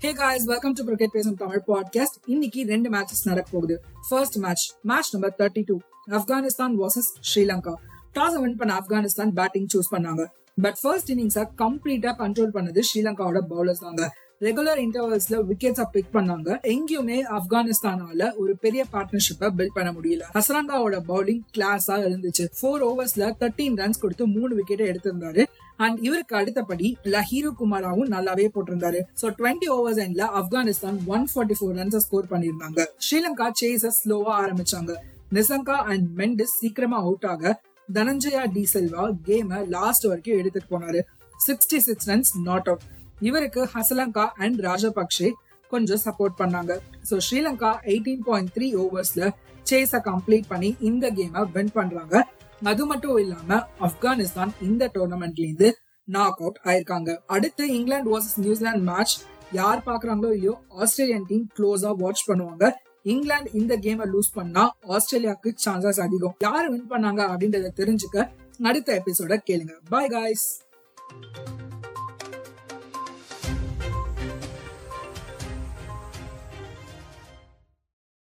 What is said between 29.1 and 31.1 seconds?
so twenty overs எண்ட்ல Afghanistan